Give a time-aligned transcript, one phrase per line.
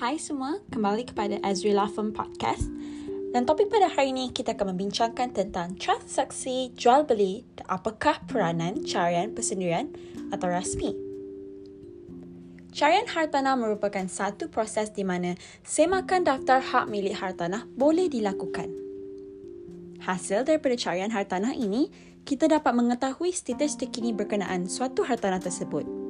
[0.00, 2.72] Hai semua, kembali kepada Azri Lafam Podcast.
[3.36, 8.80] Dan topik pada hari ini kita akan membincangkan tentang transaksi jual beli dan apakah peranan
[8.80, 9.92] carian persendirian
[10.32, 10.96] atau rasmi.
[12.72, 15.36] Carian hartanah merupakan satu proses di mana
[15.68, 18.72] semakan daftar hak milik hartanah boleh dilakukan.
[20.00, 21.92] Hasil daripada carian hartanah ini,
[22.24, 26.00] kita dapat mengetahui status terkini berkenaan suatu hartanah tersebut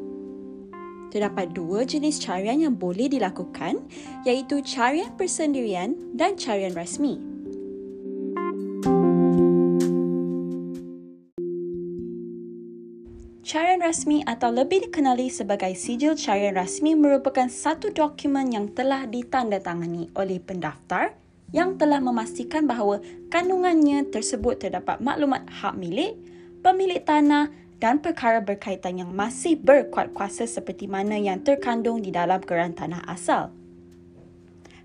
[1.11, 3.83] terdapat dua jenis carian yang boleh dilakukan
[4.25, 7.19] iaitu carian persendirian dan carian rasmi.
[13.51, 20.07] Carian rasmi atau lebih dikenali sebagai sijil carian rasmi merupakan satu dokumen yang telah ditandatangani
[20.15, 21.19] oleh pendaftar
[21.51, 26.15] yang telah memastikan bahawa kandungannya tersebut terdapat maklumat hak milik,
[26.63, 32.39] pemilik tanah dan perkara berkaitan yang masih berkuat kuasa seperti mana yang terkandung di dalam
[32.45, 33.51] geran tanah asal.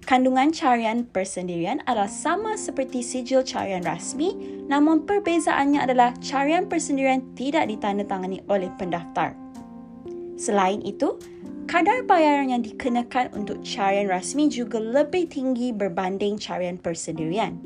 [0.05, 4.37] Kandungan carian persendirian adalah sama seperti sijil carian rasmi
[4.69, 9.33] namun perbezaannya adalah carian persendirian tidak ditandatangani oleh pendaftar.
[10.37, 11.17] Selain itu,
[11.65, 17.57] kadar bayaran yang dikenakan untuk carian rasmi juga lebih tinggi berbanding carian persendirian.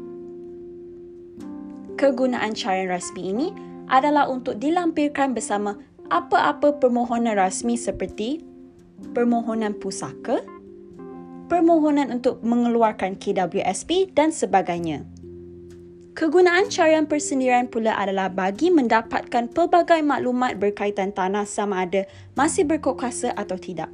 [2.00, 3.48] Kegunaan carian rasmi ini
[3.90, 5.76] adalah untuk dilampirkan bersama
[6.10, 8.46] apa-apa permohonan rasmi seperti
[9.14, 10.42] permohonan pusaka,
[11.50, 15.06] permohonan untuk mengeluarkan KWSP dan sebagainya.
[16.18, 22.04] Kegunaan carian persendirian pula adalah bagi mendapatkan pelbagai maklumat berkaitan tanah sama ada
[22.36, 23.88] masih berkuasa atau tidak.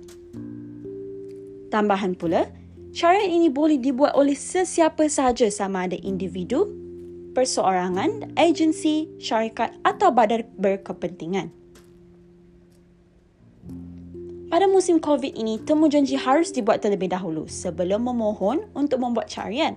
[1.70, 2.50] Tambahan pula,
[2.98, 6.66] carian ini boleh dibuat oleh sesiapa sahaja sama ada individu,
[7.36, 11.52] perseorangan, agensi, syarikat atau badan berkepentingan.
[14.48, 19.76] Pada musim COVID ini, temu janji harus dibuat terlebih dahulu sebelum memohon untuk membuat carian.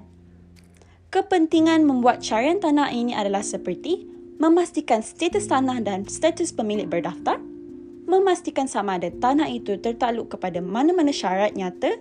[1.10, 4.06] Kepentingan membuat carian tanah ini adalah seperti
[4.38, 7.42] memastikan status tanah dan status pemilik berdaftar,
[8.06, 11.98] memastikan sama ada tanah itu tertakluk kepada mana-mana syarat nyata,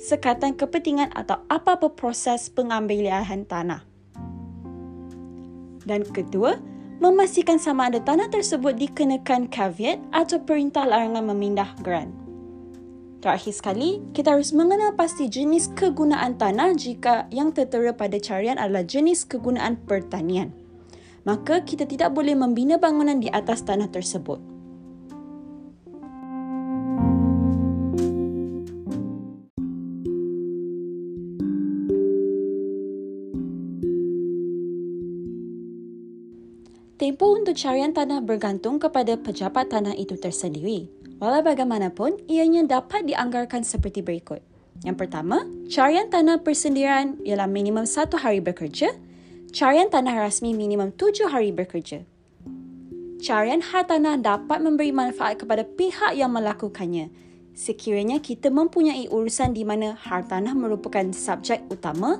[0.00, 3.84] sekatan kepentingan atau apa-apa proses pengambilian tanah.
[5.88, 6.60] Dan kedua,
[7.00, 12.12] memastikan sama ada tanah tersebut dikenakan caveat atau perintah larangan memindah geran.
[13.18, 18.86] Terakhir sekali, kita harus mengenal pasti jenis kegunaan tanah jika yang tertera pada carian adalah
[18.86, 20.54] jenis kegunaan pertanian.
[21.26, 24.57] Maka kita tidak boleh membina bangunan di atas tanah tersebut.
[36.98, 40.90] Tempoh untuk carian tanah bergantung kepada pejabat tanah itu tersendiri.
[41.22, 44.42] Walau bagaimanapun, ianya dapat dianggarkan seperti berikut.
[44.82, 48.98] Yang pertama, carian tanah persendirian ialah minimum satu hari bekerja.
[49.54, 52.02] Carian tanah rasmi minimum tujuh hari bekerja.
[53.22, 57.14] Carian hartanah dapat memberi manfaat kepada pihak yang melakukannya.
[57.54, 62.18] Sekiranya kita mempunyai urusan di mana hartanah merupakan subjek utama,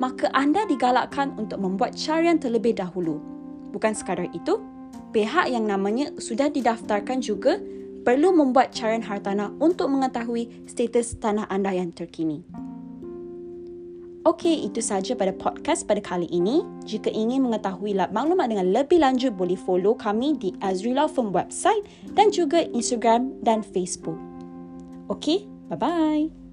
[0.00, 3.33] maka anda digalakkan untuk membuat carian terlebih dahulu.
[3.74, 4.62] Bukan sekadar itu,
[5.10, 7.58] pihak yang namanya sudah didaftarkan juga
[8.06, 12.46] perlu membuat carian hartanah untuk mengetahui status tanah anda yang terkini.
[14.24, 16.64] Okey, itu sahaja pada podcast pada kali ini.
[16.88, 21.84] Jika ingin mengetahui maklumat dengan lebih lanjut, boleh follow kami di Azri Law Firm website
[22.16, 24.16] dan juga Instagram dan Facebook.
[25.12, 26.43] Okey, bye-bye.